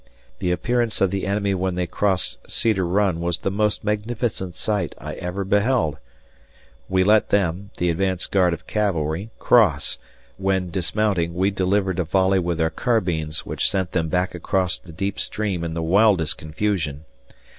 The 0.39 0.51
appearance 0.51 0.99
of 0.99 1.11
the 1.11 1.27
enemy 1.27 1.53
when 1.53 1.75
they 1.75 1.85
crossed 1.85 2.39
Cedar 2.49 2.87
Run 2.87 3.19
was 3.21 3.37
the 3.37 3.51
most 3.51 3.83
magnificent 3.83 4.55
sight 4.55 4.95
I 4.97 5.13
ever 5.13 5.43
beheld.... 5.43 5.99
We 6.89 7.03
let 7.03 7.29
them 7.29 7.69
[advance 7.79 8.25
guard 8.25 8.51
of 8.51 8.65
cavalry] 8.65 9.29
cross, 9.37 9.99
when, 10.37 10.71
dismounting, 10.71 11.35
we 11.35 11.51
delivered 11.51 11.99
a 11.99 12.03
volley 12.03 12.39
with 12.39 12.59
our 12.59 12.71
carbines 12.71 13.45
which 13.45 13.69
sent 13.69 13.91
them 13.91 14.09
back 14.09 14.33
across 14.33 14.79
the 14.79 14.91
deep 14.91 15.19
stream 15.19 15.63
in 15.63 15.75
the 15.75 15.83
wildest 15.83 16.35
confusion. 16.35 17.05